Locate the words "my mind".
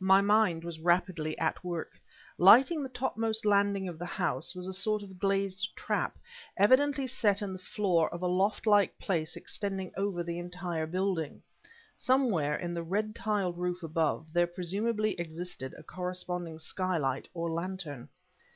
0.00-0.64